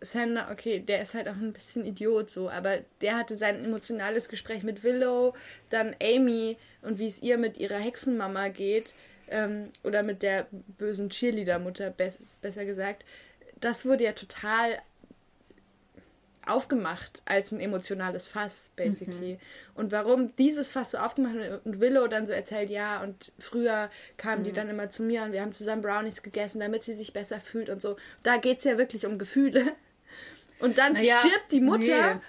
[0.01, 4.29] Sander, okay, der ist halt auch ein bisschen Idiot so, aber der hatte sein emotionales
[4.29, 5.33] Gespräch mit Willow,
[5.69, 8.93] dann Amy und wie es ihr mit ihrer Hexenmama geht,
[9.31, 13.05] ähm, oder mit der bösen Cheerleader-Mutter, besser gesagt.
[13.59, 14.79] Das wurde ja total
[16.47, 19.33] aufgemacht als ein emotionales Fass, basically.
[19.33, 19.39] Mhm.
[19.75, 24.41] Und warum dieses Fass so aufgemacht und Willow dann so erzählt, ja, und früher kamen
[24.41, 24.45] mhm.
[24.45, 27.39] die dann immer zu mir und wir haben zusammen Brownies gegessen, damit sie sich besser
[27.39, 27.97] fühlt und so.
[28.23, 29.63] Da geht es ja wirklich um Gefühle.
[30.59, 32.21] Und dann naja, stirbt die Mutter.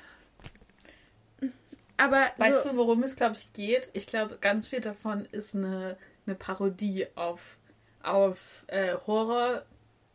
[1.41, 1.51] Nee.
[1.97, 3.91] Aber weißt so du, worum es, glaube ich, geht?
[3.93, 7.59] Ich glaube, ganz viel davon ist eine, eine Parodie auf,
[8.03, 9.67] auf äh, Horror,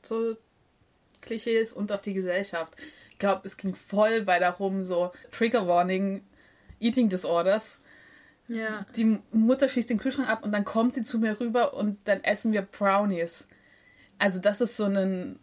[0.01, 0.35] so
[1.21, 2.75] Klischees und auf die Gesellschaft.
[3.11, 6.23] Ich glaube, es ging voll bei darum, so Trigger Warning,
[6.79, 7.79] Eating Disorders.
[8.47, 8.85] Ja.
[8.95, 12.23] Die Mutter schießt den Kühlschrank ab und dann kommt sie zu mir rüber und dann
[12.23, 13.47] essen wir Brownies.
[14.17, 15.39] Also das ist so ein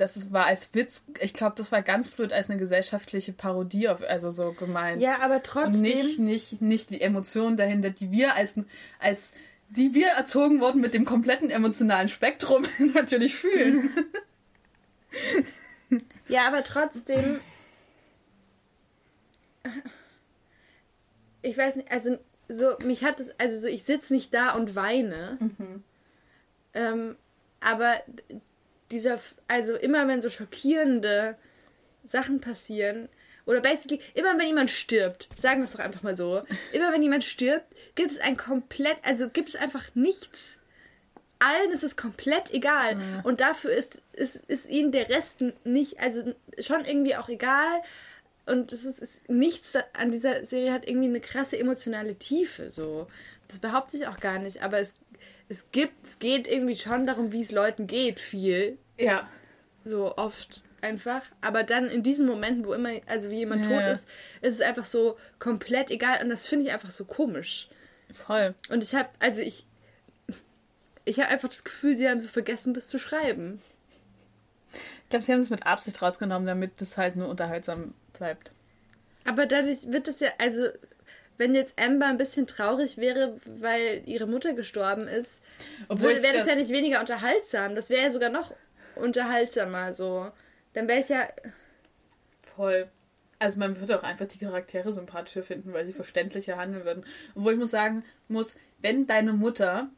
[0.00, 4.02] das war als Witz, ich glaube, das war ganz blöd als eine gesellschaftliche Parodie, auf,
[4.02, 5.02] also so gemeint.
[5.02, 5.74] Ja, aber trotzdem.
[5.74, 8.56] Und nicht, nicht, nicht die Emotionen dahinter, die wir als,
[8.98, 9.32] als,
[9.68, 13.90] die wir erzogen wurden mit dem kompletten emotionalen Spektrum natürlich fühlen.
[16.28, 17.40] ja, aber trotzdem.
[21.42, 22.16] Ich weiß nicht, also
[22.48, 25.38] so, mich hat es, also so, ich sitze nicht da und weine.
[25.40, 25.84] Mhm.
[26.72, 27.16] Ähm,
[27.60, 28.00] aber
[28.90, 31.36] dieser, also immer wenn so schockierende
[32.04, 33.08] Sachen passieren,
[33.46, 37.02] oder basically, immer wenn jemand stirbt, sagen wir es doch einfach mal so, immer wenn
[37.02, 40.58] jemand stirbt, gibt es ein komplett, also gibt es einfach nichts.
[41.40, 42.92] Allen ist es komplett egal.
[42.92, 43.20] Ja.
[43.24, 47.82] Und dafür ist, ist, ist ihnen der Rest nicht, also schon irgendwie auch egal.
[48.46, 52.70] Und es ist, ist nichts an dieser Serie hat irgendwie eine krasse emotionale Tiefe.
[52.70, 53.06] So.
[53.48, 54.96] Das behaupte ich auch gar nicht, aber es
[55.50, 58.78] es gibt, es geht irgendwie schon darum, wie es Leuten geht, viel.
[58.98, 59.28] Ja.
[59.82, 61.22] So oft einfach.
[61.40, 63.80] Aber dann in diesen Momenten, wo immer, also wie jemand ja.
[63.80, 64.08] tot ist,
[64.42, 66.22] ist es einfach so komplett egal.
[66.22, 67.68] Und das finde ich einfach so komisch.
[68.12, 68.54] Voll.
[68.68, 69.66] Und ich habe, also ich,
[71.04, 73.60] ich habe einfach das Gefühl, sie haben so vergessen, das zu schreiben.
[74.72, 78.52] Ich glaube, sie haben es mit Absicht rausgenommen, damit das halt nur unterhaltsam bleibt.
[79.24, 80.68] Aber dadurch wird es ja, also
[81.40, 85.42] wenn jetzt Amber ein bisschen traurig wäre, weil ihre Mutter gestorben ist,
[85.88, 87.74] wäre das, das ja nicht weniger unterhaltsam.
[87.74, 88.54] Das wäre ja sogar noch
[88.94, 90.30] unterhaltsamer so.
[90.74, 91.26] Dann wäre es ja.
[92.42, 92.88] Voll.
[93.38, 97.06] Also man würde auch einfach die Charaktere sympathischer finden, weil sie verständlicher handeln würden.
[97.34, 99.88] Obwohl ich muss sagen muss, wenn deine Mutter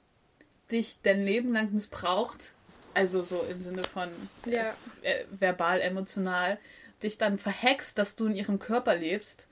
[0.70, 2.38] dich dein Leben lang missbraucht,
[2.94, 4.08] also so im Sinne von
[4.46, 4.72] ja.
[5.02, 6.56] äh, verbal, emotional,
[7.02, 9.48] dich dann verhext, dass du in ihrem Körper lebst,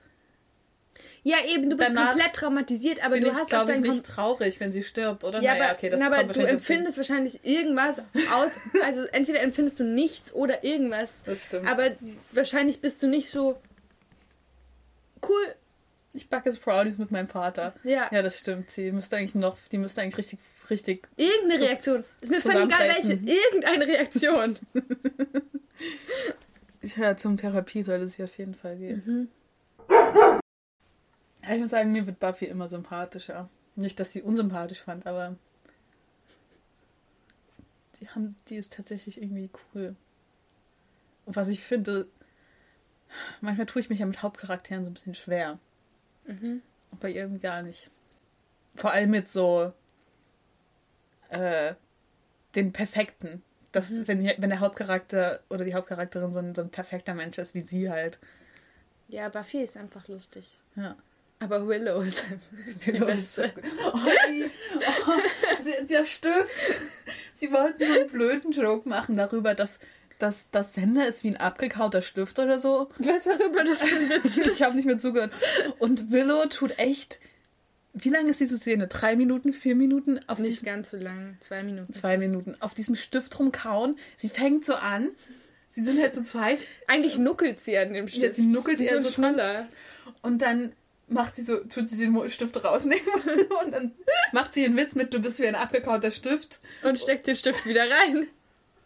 [1.23, 4.73] ja, eben, du bist Danach komplett traumatisiert, aber du hast auch dein nicht traurig, wenn
[4.73, 5.41] sie stirbt, oder?
[5.41, 8.03] Ja, naja, aber, okay, das na, aber du empfindest wahrscheinlich irgendwas
[8.35, 11.23] aus, also entweder empfindest du nichts oder irgendwas.
[11.25, 11.69] Das stimmt.
[11.69, 11.91] Aber
[12.33, 13.61] wahrscheinlich bist du nicht so
[15.29, 15.55] cool.
[16.13, 17.75] Ich backe jetzt Brownies mit meinem Vater.
[17.85, 18.09] Ja.
[18.11, 18.71] Ja, das stimmt.
[18.71, 21.09] Sie müsste eigentlich noch, die müsste eigentlich richtig, richtig.
[21.17, 22.05] Irgendeine Reaktion.
[22.21, 23.13] Ist mir völlig egal, welche.
[23.13, 24.59] Irgendeine Reaktion.
[26.97, 29.03] ja, zum Therapie sollte sie auf jeden Fall gehen.
[29.07, 29.29] Mhm.
[31.43, 33.49] Ja, ich muss sagen, mir wird Buffy immer sympathischer.
[33.77, 35.37] Nicht, dass sie unsympathisch fand, aber
[38.01, 39.95] die, haben, die ist tatsächlich irgendwie cool.
[41.27, 42.09] Und was ich finde,
[43.41, 45.59] manchmal tue ich mich ja mit Hauptcharakteren so ein bisschen schwer.
[46.27, 46.63] Mhm.
[46.91, 47.91] Und bei ihr irgendwie gar nicht.
[48.75, 49.73] Vor allem mit so
[51.29, 51.75] äh,
[52.55, 53.43] den Perfekten.
[53.73, 54.09] Das, mhm.
[54.09, 57.61] wenn, wenn der Hauptcharakter oder die Hauptcharakterin so ein, so ein perfekter Mensch ist wie
[57.61, 58.19] sie halt.
[59.09, 60.59] Ja, Buffy ist einfach lustig.
[60.77, 60.97] Ja.
[61.41, 62.25] Aber Willow ist,
[62.73, 63.53] ist Willow die beste.
[63.93, 63.99] oh,
[64.29, 64.45] die,
[65.07, 66.51] oh, der Stift.
[67.35, 69.81] Sie wollten so einen blöden Joke machen darüber, dass
[70.21, 72.91] dass das Sender ist wie ein abgekauter Stift oder so.
[72.99, 75.33] Was darüber das für ein Witz Ich habe nicht mehr zugehört.
[75.79, 77.19] Und Willow tut echt.
[77.93, 78.87] Wie lange ist diese Szene?
[78.87, 80.21] Drei Minuten, vier Minuten?
[80.29, 81.37] Auf nicht ganz so lang.
[81.41, 81.93] Zwei Minuten.
[81.93, 82.57] Zwei Minuten.
[82.61, 83.99] Auf diesem Stift rumkauen.
[84.17, 85.09] Sie fängt so an.
[85.71, 86.59] Sie sind halt zu so zweit.
[86.87, 88.39] Eigentlich nuckelt sie an dem Stift.
[88.39, 89.67] Ja, sie nuckelt die so schneller.
[90.23, 90.73] Und dann
[91.11, 93.05] macht sie so, tut sie den Stift rausnehmen
[93.65, 93.93] und dann
[94.33, 96.61] macht sie einen Witz mit, du bist wie ein abgekauter Stift.
[96.83, 98.29] Und steckt den Stift wieder rein.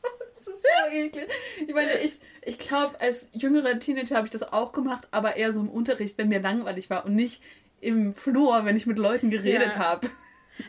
[0.34, 1.28] das ist so eklig.
[1.66, 5.52] Ich meine, ich, ich glaube, als jüngerer Teenager habe ich das auch gemacht, aber eher
[5.52, 7.42] so im Unterricht, wenn mir langweilig war und nicht
[7.80, 9.78] im Flur, wenn ich mit Leuten geredet ja.
[9.78, 10.10] habe.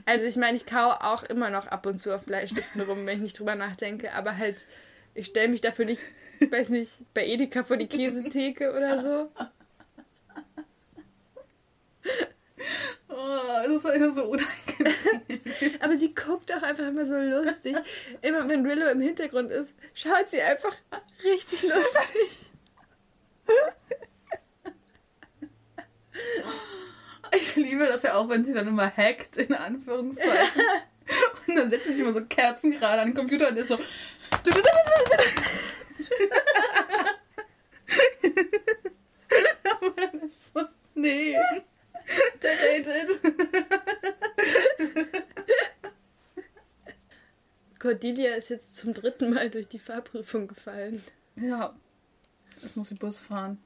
[0.06, 3.18] Also ich meine, ich kau auch immer noch ab und zu auf Bleistiften rum, wenn
[3.18, 4.66] ich nicht drüber nachdenke, aber halt,
[5.14, 6.02] ich stelle mich dafür nicht,
[6.40, 9.30] weiß nicht, bei Edeka vor die Käsetheke oder so.
[13.08, 15.76] Oh, das war immer so unangenehm.
[15.80, 17.76] Aber sie guckt auch einfach immer so lustig.
[18.22, 20.76] Immer wenn Willow im Hintergrund ist, schaut sie einfach
[21.24, 22.52] richtig lustig.
[27.32, 30.62] Ich liebe das ja auch, wenn sie dann immer hackt, in Anführungszeichen.
[31.48, 33.76] Und dann setzt sie sich immer so Kerzen gerade an den Computer und ist so.
[39.64, 40.62] Aber ist so.
[40.96, 41.38] Nee.
[42.42, 42.56] Der
[47.86, 51.04] Cordelia ist jetzt zum dritten Mal durch die Fahrprüfung gefallen.
[51.36, 51.76] Ja.
[52.60, 53.60] Jetzt muss sie Bus fahren.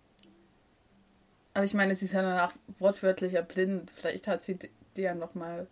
[1.53, 3.93] Aber ich meine, sie ist ja danach wortwörtlich erblind.
[3.95, 4.59] Vielleicht hat sie
[4.97, 5.67] die ja nochmal.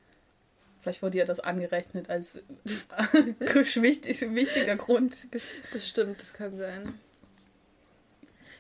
[0.79, 5.27] Vielleicht wurde ihr das angerechnet als wichtig, wichtiger Grund.
[5.73, 6.97] Das stimmt, das kann sein.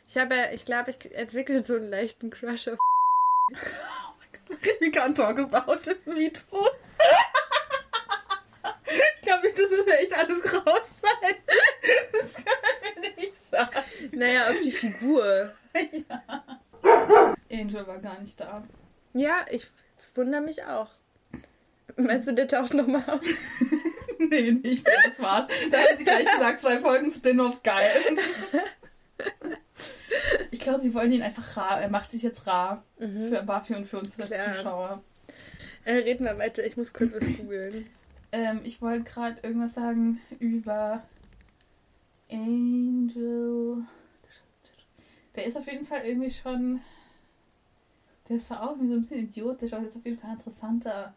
[0.05, 2.77] Ich habe ich glaube, ich entwickle so einen leichten Crush auf
[3.53, 6.67] Oh mein Gott, we can't talk about it, me too.
[9.15, 11.35] ich glaube, das ist echt alles rausfallen.
[12.13, 13.03] Das kann
[14.17, 15.51] naja, auf die Figur.
[16.09, 16.55] ja.
[17.51, 18.63] Angel war gar nicht da.
[19.13, 19.67] Ja, ich
[20.15, 20.89] wundere mich auch.
[21.95, 23.21] Meinst du, der taucht nochmal auf?
[24.19, 25.47] nee, nicht das war's.
[25.71, 27.89] Da hat sie gleich gesagt, zwei Folgen Spin-off, geil.
[30.51, 31.81] ich glaube, sie wollen ihn einfach rar.
[31.81, 32.83] Er macht sich jetzt rar.
[32.99, 33.29] Mhm.
[33.29, 34.55] Für Buffy und für uns als Klar.
[34.55, 35.03] Zuschauer.
[35.85, 37.85] Äh, reden wir weiter, ich muss kurz was googeln.
[38.31, 41.03] Ähm, ich wollte gerade irgendwas sagen über
[42.29, 43.85] Angel.
[45.37, 46.81] Der ist auf jeden Fall irgendwie schon.
[48.27, 51.13] Der ist zwar auch irgendwie so ein bisschen idiotisch, aber ist auf jeden Fall interessanter.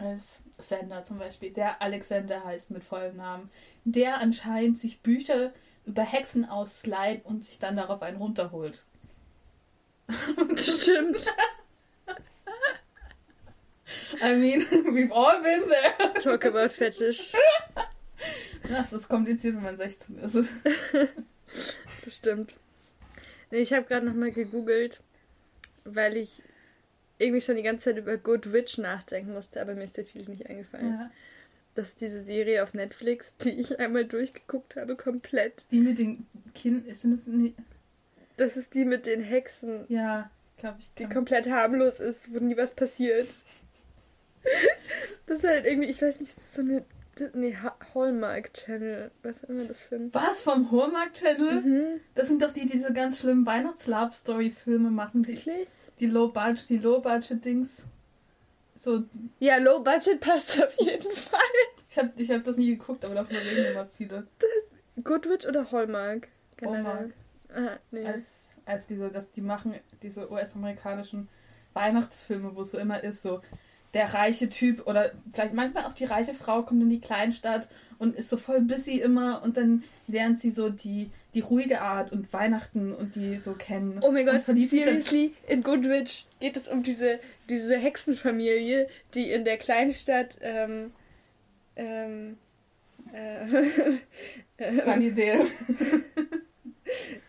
[0.00, 3.50] als Sender zum Beispiel, der Alexander heißt mit vollem Namen,
[3.84, 5.52] der anscheinend sich Bücher
[5.86, 8.84] über Hexen ausleiht und sich dann darauf einen runterholt.
[10.54, 11.26] Stimmt.
[14.22, 14.62] I mean,
[14.94, 16.14] we've all been there.
[16.20, 17.34] Talk about fetish.
[18.68, 20.36] Das ist kompliziert, wenn man 16 ist.
[22.04, 22.56] das stimmt.
[23.50, 25.00] Nee, ich habe gerade nochmal gegoogelt,
[25.84, 26.42] weil ich
[27.18, 30.30] irgendwie schon die ganze Zeit über Good Witch nachdenken musste, aber mir ist der Titel
[30.30, 30.92] nicht eingefallen.
[30.92, 31.10] Ja.
[31.74, 35.64] Das ist diese Serie auf Netflix, die ich einmal durchgeguckt habe, komplett.
[35.70, 37.56] Die mit den Kindern, sind das nicht...
[38.36, 39.84] Das ist die mit den Hexen.
[39.88, 40.90] Ja, glaube ich.
[40.94, 43.28] Die komplett harmlos ist, wo nie was passiert.
[45.26, 46.84] das ist halt irgendwie, ich weiß nicht, das ist so eine
[47.34, 47.56] Nee,
[47.94, 49.10] Hallmark Channel.
[49.22, 50.14] Was immer das für ein.
[50.14, 50.40] Was?
[50.40, 51.60] Vom Hallmark Channel?
[51.60, 52.00] Mhm.
[52.14, 55.26] Das sind doch die, die diese ganz schlimmen Weihnachts-Love-Story-Filme machen.
[55.26, 55.68] Wirklich?
[56.00, 57.86] Die Low-Budget, die Low-Budget-Dings.
[58.76, 59.04] So.
[59.40, 61.40] Ja, Low-Budget passt auf jeden Fall.
[61.90, 64.26] Ich habe ich hab das nie geguckt, aber davon reden immer viele.
[64.38, 66.28] Das Goodwitch oder Hallmark?
[66.56, 66.84] Generell.
[66.84, 67.12] Hallmark.
[67.54, 68.04] Aha, nee.
[68.04, 68.26] Als,
[68.66, 71.28] als diese, dass die machen diese US-amerikanischen
[71.72, 73.40] Weihnachtsfilme, wo es so immer ist, so
[73.94, 78.16] der reiche Typ oder vielleicht manchmal auch die reiche Frau kommt in die Kleinstadt und
[78.16, 82.32] ist so voll busy immer und dann lernt sie so die, die ruhige Art und
[82.32, 84.00] Weihnachten und die so kennen.
[84.02, 89.56] Oh mein Gott, seriously, in Goodwitch geht es um diese, diese Hexenfamilie, die in der
[89.56, 90.92] Kleinstadt ähm,
[91.76, 92.36] ähm,
[93.12, 93.46] äh,
[94.84, 95.46] Sunnydale.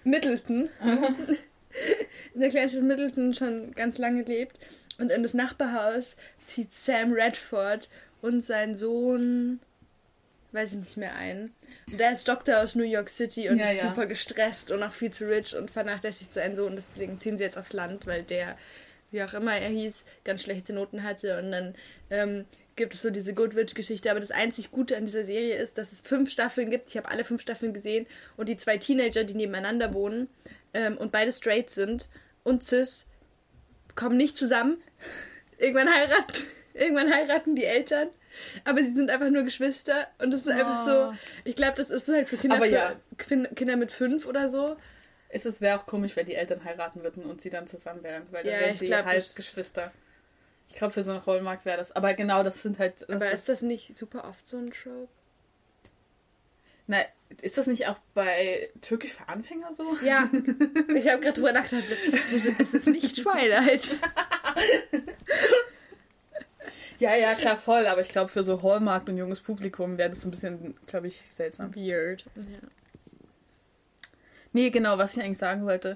[0.04, 0.70] Middleton.
[2.34, 4.60] in der Kleinstadt Middleton schon ganz lange lebt
[5.00, 7.90] und in das Nachbarhaus zieht Sam Redford
[8.22, 9.60] und sein Sohn,
[10.52, 11.54] weiß ich nicht mehr ein.
[11.90, 13.90] Und der ist Doktor aus New York City und ja, ist ja.
[13.90, 16.76] super gestresst und auch viel zu rich und vernachlässigt seinen Sohn.
[16.76, 18.58] Deswegen ziehen sie jetzt aufs Land, weil der,
[19.12, 21.40] wie auch immer er hieß, ganz schlechte Noten hatte.
[21.40, 21.76] Und dann
[22.10, 24.12] ähm, gibt es so diese Good Witch-Geschichte.
[24.12, 26.90] Aber das einzig Gute an dieser Serie ist, dass es fünf Staffeln gibt.
[26.90, 28.06] Ich habe alle fünf Staffeln gesehen.
[28.36, 30.28] Und die zwei Teenager, die nebeneinander wohnen
[30.74, 32.10] ähm, und beide straight sind
[32.44, 33.06] und cis,
[34.00, 34.82] kommen nicht zusammen.
[35.58, 38.08] Irgendwann heiraten, irgendwann heiraten die Eltern.
[38.64, 40.52] Aber sie sind einfach nur Geschwister und das ist oh.
[40.52, 40.92] einfach so.
[40.92, 41.14] Oh.
[41.44, 42.96] Ich glaube, das ist halt für Kinder, ja.
[43.18, 44.78] Kinder mit fünf oder so.
[45.28, 48.44] Es wäre auch komisch, wenn die Eltern heiraten würden und sie dann zusammen wären, weil
[48.44, 49.92] dann ja, wären sie glaub, halt Geschwister.
[50.70, 51.92] Ich glaube, für so einen Hallmark wäre das.
[51.92, 53.02] Aber genau, das sind halt.
[53.02, 55.10] Das aber ist, ist das nicht super oft so ein Trope?
[56.90, 56.98] Na,
[57.44, 59.96] ist das nicht auch bei Türkisch für Anfänger so?
[60.04, 60.28] Ja,
[60.96, 61.86] ich habe gerade drüber nachgedacht.
[62.34, 63.96] Es ist nicht Twilight.
[66.98, 67.86] ja, ja, klar, voll.
[67.86, 71.10] Aber ich glaube, für so Hallmark und junges Publikum wäre das so ein bisschen, glaube
[71.10, 71.76] ich, seltsam.
[71.76, 72.26] Weird.
[72.36, 72.68] Ja.
[74.52, 75.96] Nee, genau, was ich eigentlich sagen wollte.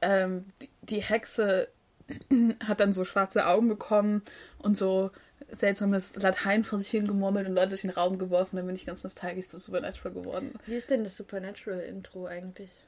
[0.00, 1.68] Ähm, die, die Hexe
[2.66, 4.22] hat dann so schwarze Augen bekommen
[4.56, 5.10] und so
[5.52, 8.56] seltsames Latein vor sich hingemurmelt und Leute durch den Raum geworfen.
[8.56, 10.54] Dann bin ich ganz nostalgisch zu Supernatural geworden.
[10.66, 12.86] Wie ist denn das Supernatural-Intro eigentlich?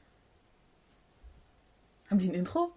[2.09, 2.71] Haben die ein Intro?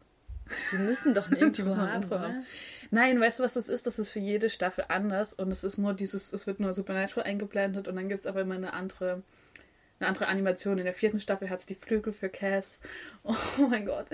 [0.72, 2.46] Die müssen doch ein Intro, haben, Intro haben.
[2.90, 3.87] Nein, weißt du, was das ist?
[3.87, 7.29] Das ist für jede Staffel anders und es ist nur dieses, es wird nur Supernatural
[7.29, 9.22] eingeblendet und dann gibt es aber immer eine andere,
[10.01, 10.79] eine andere Animation.
[10.79, 12.79] In der vierten Staffel hat es die Flügel für Cass.
[13.24, 14.07] Oh mein Gott.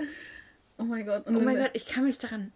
[0.77, 1.25] Oh mein Gott.
[1.25, 2.51] Und oh mein Gott, ich kann mich daran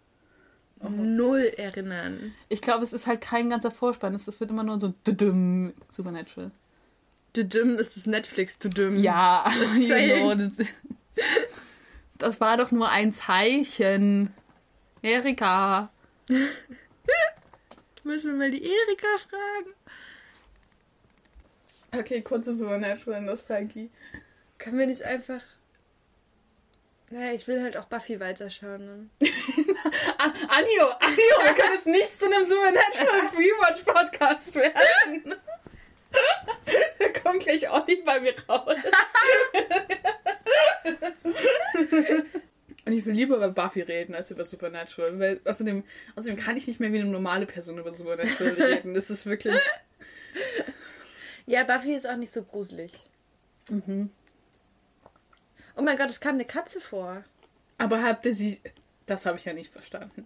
[0.80, 0.88] oh.
[0.88, 2.34] null erinnern.
[2.48, 4.14] Ich glaube, es ist halt kein ganzer Vorspann.
[4.14, 6.50] Es wird immer nur so Dudum, Supernatural.
[7.32, 8.98] Dudum ist das Netflix Dudum.
[8.98, 10.34] Ja, genau.
[10.34, 10.56] Das,
[12.18, 14.32] das war doch nur ein Zeichen.
[15.02, 15.90] Erika.
[18.04, 19.74] Müssen wir mal die Erika fragen.
[21.92, 23.90] Okay, kurze Supernatural Nostalgie.
[24.58, 25.42] Können wir nicht einfach
[27.12, 29.10] naja, ich will halt auch Buffy weiterschauen.
[29.18, 29.28] Ne?
[30.48, 35.34] Anio, Anio, wir können jetzt nicht zu einem Supernatural Rewatch Podcast werden.
[36.98, 38.76] da kommt gleich Olli bei mir raus.
[42.86, 45.84] Und ich will lieber über Buffy reden als über Supernatural, weil außerdem,
[46.16, 48.94] außerdem kann ich nicht mehr wie eine normale Person über Supernatural reden.
[48.94, 49.54] Das ist wirklich.
[51.46, 52.92] Ja, Buffy ist auch nicht so gruselig.
[53.68, 54.10] Mhm.
[55.76, 57.24] Oh mein Gott, es kam eine Katze vor.
[57.78, 58.60] Aber habt ihr sie.
[59.10, 60.24] Das habe ich ja nicht verstanden.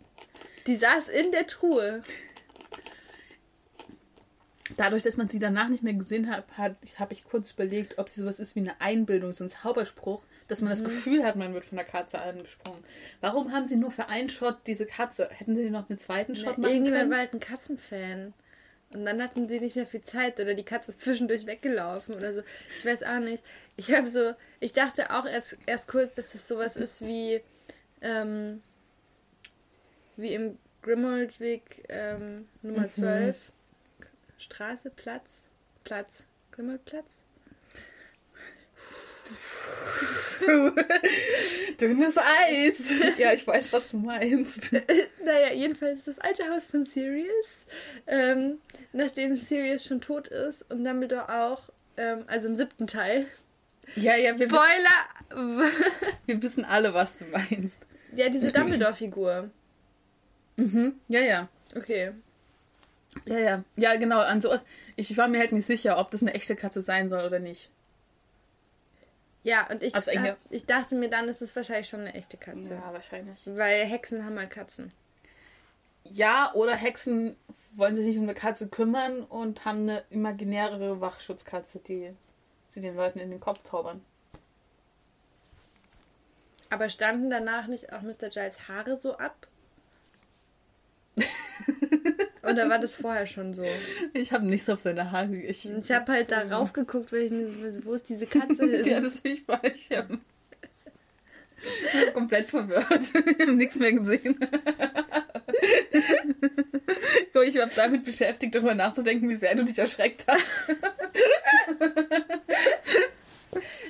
[0.66, 2.02] Die saß in der Truhe.
[4.76, 6.76] Dadurch, dass man sie danach nicht mehr gesehen hat, habe
[7.12, 10.76] ich kurz überlegt, ob sie sowas ist wie eine Einbildung, so ein Zauberspruch, dass man
[10.76, 10.82] mhm.
[10.82, 12.84] das Gefühl hat, man wird von der Katze angesprungen.
[13.22, 15.30] Warum haben sie nur für einen Shot diese Katze?
[15.30, 18.34] Hätten sie noch einen zweiten Shot Na, machen Irgendjemand war halt ein Katzenfan.
[18.90, 22.34] Und dann hatten sie nicht mehr viel Zeit oder die Katze ist zwischendurch weggelaufen oder
[22.34, 22.42] so.
[22.76, 23.42] Ich weiß auch nicht.
[23.76, 27.40] Ich habe so, ich dachte auch erst, erst kurz, dass es sowas ist wie,
[28.02, 28.60] ähm,
[30.16, 33.48] wie im Grimoldweg ähm, Nummer 12.
[33.48, 34.06] Mhm.
[34.38, 35.48] Straße, Platz,
[35.84, 37.24] Platz, Grimmelplatz.
[41.80, 42.16] Dünnes
[42.48, 42.92] Eis.
[43.18, 44.70] Ja, ich weiß, was du meinst.
[45.24, 47.66] naja, jedenfalls das alte Haus von Sirius.
[48.06, 48.58] Ähm,
[48.92, 53.26] nachdem Sirius schon tot ist und Dumbledore auch, ähm, also im siebten Teil.
[53.96, 55.70] Ja, ja, wir Spoiler!
[56.26, 57.78] wir wissen alle, was du meinst.
[58.12, 59.50] Ja, diese Dumbledore-Figur.
[60.56, 61.48] Mhm, ja, ja.
[61.76, 62.12] Okay.
[63.26, 63.64] Ja, ja.
[63.76, 64.20] Ja, genau.
[64.20, 64.64] An sowas.
[64.96, 67.70] Ich war mir halt nicht sicher, ob das eine echte Katze sein soll oder nicht.
[69.42, 72.74] Ja, und ich, äh, ich dachte mir dann, ist es wahrscheinlich schon eine echte Katze.
[72.74, 73.38] Ja, wahrscheinlich.
[73.44, 74.88] Weil Hexen haben halt Katzen.
[76.04, 77.36] Ja, oder Hexen
[77.74, 82.14] wollen sich nicht um eine Katze kümmern und haben eine imaginäre Wachschutzkatze, die
[82.70, 84.02] sie den Leuten in den Kopf zaubern.
[86.70, 88.30] Aber standen danach nicht auch Mr.
[88.30, 89.46] Giles Haare so ab?
[92.42, 93.64] Oder war das vorher schon so?
[94.12, 95.34] Ich habe nichts auf seine Haare.
[95.34, 98.86] Ich, ich habe halt da raufgeguckt, weil ich mir so, wo ist diese Katze hin?
[98.86, 99.88] ja, das bin ich bei euch.
[99.88, 100.06] Ja.
[102.12, 102.86] komplett verwirrt.
[103.14, 104.38] Ich habe nichts mehr gesehen.
[107.46, 110.76] ich habe damit beschäftigt, darüber nachzudenken, wie sehr du dich erschreckt hast.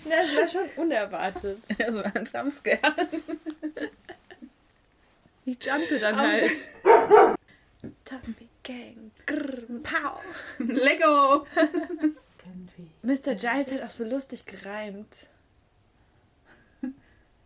[0.05, 1.59] Na, das war schon unerwartet.
[1.79, 2.95] Ja, so ein Jumpscare.
[5.47, 6.51] Ich jumpe dann halt.
[8.05, 9.11] Zombie Gang.
[9.27, 10.21] Grrr, pow.
[10.59, 11.47] Lego.
[13.03, 13.35] Mr.
[13.35, 15.29] Giles hat auch so lustig gereimt.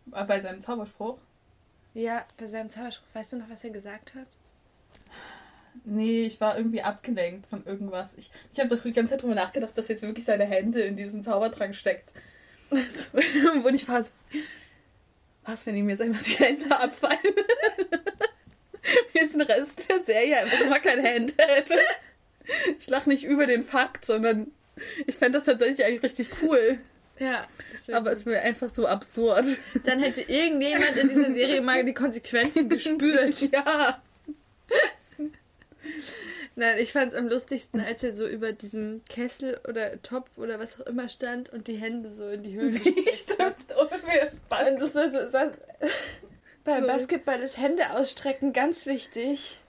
[0.05, 1.19] Bei seinem Zauberspruch?
[1.93, 3.07] Ja, bei seinem Zauberspruch.
[3.13, 4.27] Weißt du noch, was er gesagt hat?
[5.85, 8.15] Nee, ich war irgendwie abgelenkt von irgendwas.
[8.17, 10.97] Ich, ich habe doch die ganze Zeit drüber nachgedacht, dass jetzt wirklich seine Hände in
[10.97, 12.11] diesem Zaubertrank steckt.
[12.69, 14.11] Und ich war so,
[15.43, 17.19] was, wenn ihm jetzt einfach die Hände abfallen?
[19.13, 21.75] Ist ein Rest der Serie einfach mal kein hätte.
[22.79, 24.51] Ich lache nicht über den Fakt, sondern
[25.05, 26.79] ich fände das tatsächlich eigentlich richtig cool.
[27.19, 27.47] Ja.
[27.91, 29.45] Aber es wäre einfach so absurd.
[29.85, 33.41] Dann hätte irgendjemand in dieser Serie mal die Konsequenzen gespürt.
[33.51, 34.01] ja.
[36.55, 40.59] Nein, ich fand es am lustigsten, als er so über diesem Kessel oder Topf oder
[40.59, 44.71] was auch immer stand und die Hände so in die Höhe gestreckt hat.
[44.71, 44.99] Und das so,
[46.65, 49.59] so, beim Basketball ist Hände ausstrecken ganz wichtig.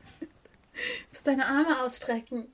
[0.73, 0.79] Du
[1.11, 2.53] musst deine Arme ausstrecken.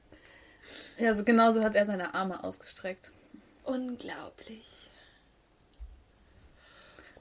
[0.99, 3.13] Ja, so genauso hat er seine Arme ausgestreckt.
[3.65, 4.91] Unglaublich.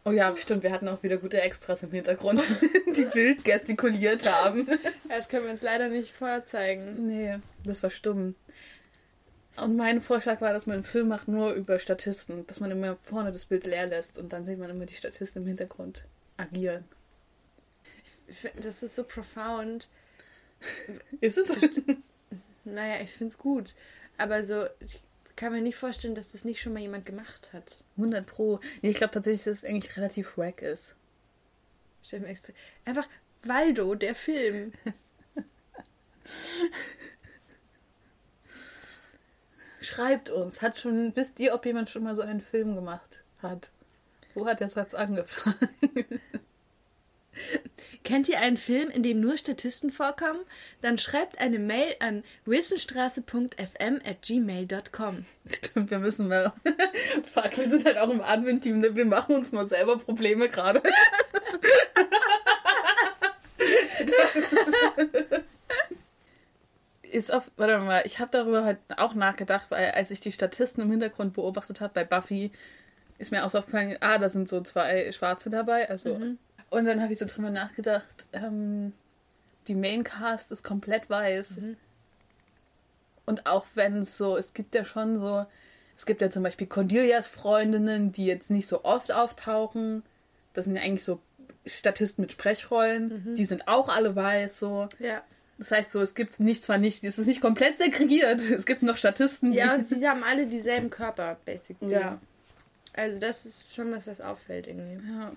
[0.07, 2.41] Oh ja, stimmt, wir hatten auch wieder gute Extras im Hintergrund,
[2.95, 4.67] die wild gestikuliert haben.
[5.09, 7.07] Das können wir uns leider nicht vorzeigen.
[7.07, 8.35] Nee, das war stumm.
[9.57, 12.97] Und mein Vorschlag war, dass man einen Film macht nur über Statisten, dass man immer
[13.01, 16.03] vorne das Bild leer lässt und dann sieht man immer die Statisten im Hintergrund
[16.37, 16.85] agieren.
[18.61, 19.87] Das ist so profound.
[21.21, 21.81] Ist es?
[22.63, 23.75] Naja, ich finde es gut.
[24.17, 24.99] Aber so, ich
[25.35, 27.83] kann mir nicht vorstellen, dass das nicht schon mal jemand gemacht hat.
[27.97, 28.59] 100 Pro.
[28.81, 30.95] Nee, ich glaube tatsächlich, dass es eigentlich relativ wack ist.
[32.03, 32.53] Stell mir extra.
[32.85, 33.07] Einfach
[33.43, 34.73] Waldo, der Film.
[39.81, 40.61] Schreibt uns.
[40.61, 43.71] Hat schon, wisst ihr, ob jemand schon mal so einen Film gemacht hat?
[44.33, 45.69] Wo hat der Satz angefangen?
[48.03, 50.39] Kennt ihr einen Film, in dem nur Statisten vorkommen?
[50.81, 55.25] Dann schreibt eine Mail an wilsonstraße.fm at gmail.com.
[55.47, 56.53] Stimmt, wir müssen mal.
[57.33, 58.95] Fuck, wir sind halt auch im Admin-Team, ne?
[58.95, 60.81] wir machen uns mal selber Probleme gerade.
[67.15, 70.83] ist oft, warte mal, ich habe darüber halt auch nachgedacht, weil als ich die Statisten
[70.83, 72.51] im Hintergrund beobachtet habe bei Buffy,
[73.17, 76.37] ist mir auch so aufgefallen, ah, da sind so zwei Schwarze dabei, also mhm.
[76.75, 78.91] Und dann habe ich so drüber nachgedacht, ähm,
[79.69, 81.61] die Maincast ist komplett weiß.
[81.61, 81.77] Mhm.
[83.25, 85.45] Und auch wenn es so, es gibt ja schon so,
[85.95, 90.03] es gibt ja zum Beispiel Cordelias Freundinnen, die jetzt nicht so oft auftauchen.
[90.53, 91.21] Das sind ja eigentlich so
[91.65, 93.23] Statisten mit Sprechrollen.
[93.23, 93.35] Mhm.
[93.35, 94.89] Die sind auch alle weiß, so.
[94.99, 95.23] Ja.
[95.57, 98.83] Das heißt so, es gibt nicht zwar nicht, es ist nicht komplett segregiert, es gibt
[98.83, 99.53] noch Statisten.
[99.53, 101.93] Ja, und sie haben alle dieselben Körper, basically.
[101.93, 102.19] Ja.
[102.91, 104.99] Also das ist schon was, was auffällt irgendwie.
[105.09, 105.31] Ja.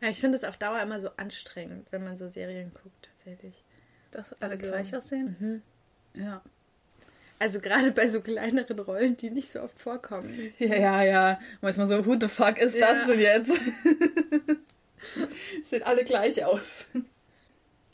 [0.00, 3.62] Ja, ich finde es auf Dauer immer so anstrengend, wenn man so Serien guckt, tatsächlich.
[4.10, 5.62] Dass alle also, gleich aussehen?
[6.14, 6.20] Mhm.
[6.20, 6.42] Ja.
[7.38, 10.52] Also gerade bei so kleineren Rollen, die nicht so oft vorkommen.
[10.58, 11.40] Ja, ja, ja.
[11.62, 12.92] Manchmal so, who the fuck ist ja.
[12.92, 13.50] das denn jetzt?
[15.64, 16.86] Sehen alle gleich aus.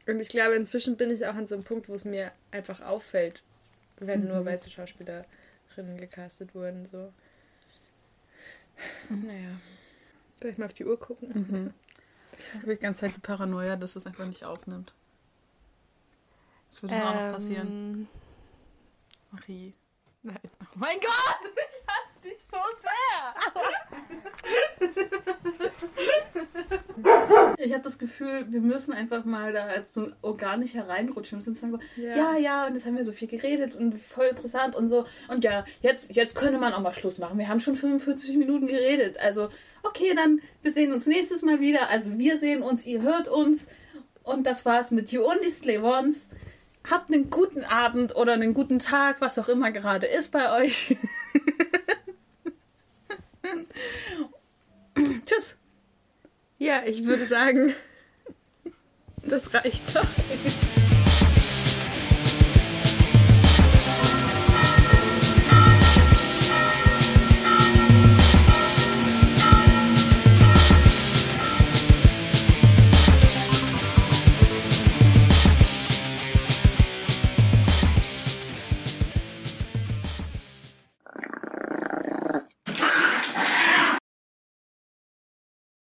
[0.06, 2.80] Und ich glaube, inzwischen bin ich auch an so einem Punkt, wo es mir einfach
[2.80, 3.42] auffällt,
[3.98, 4.28] wenn mhm.
[4.28, 6.84] nur weiße Schauspielerinnen gecastet wurden.
[6.84, 7.12] So.
[9.08, 9.26] Mhm.
[9.26, 9.60] Naja.
[10.40, 11.28] Soll ich mal auf die Uhr gucken?
[11.48, 11.74] Mhm.
[12.38, 14.94] Ich habe die ganze Zeit die Paranoia, dass es einfach nicht aufnimmt.
[16.70, 17.68] Das würde ähm, auch noch passieren.
[17.68, 18.08] Ähm.
[19.30, 19.74] Marie.
[20.22, 20.38] Nein.
[20.60, 21.52] Oh mein Gott!
[22.26, 23.36] Ich hasse dich so sehr!
[27.58, 31.38] Ich habe das Gefühl, wir müssen einfach mal da jetzt so organisch hereinrutschen.
[31.38, 32.16] Wir müssen sagen so, ja.
[32.16, 35.06] ja, ja, und jetzt haben wir so viel geredet und voll interessant und so.
[35.28, 37.38] Und ja, jetzt, jetzt könnte man auch mal Schluss machen.
[37.38, 39.18] Wir haben schon 45 Minuten geredet.
[39.18, 39.48] Also,
[39.88, 41.88] okay, dann wir sehen uns nächstes Mal wieder.
[41.88, 43.68] Also wir sehen uns, ihr hört uns.
[44.22, 46.28] Und das war's mit You Only Slay Once.
[46.88, 50.96] Habt einen guten Abend oder einen guten Tag, was auch immer gerade ist bei euch.
[55.26, 55.56] Tschüss.
[56.58, 57.74] Ja, ich würde sagen,
[59.22, 60.06] das reicht doch.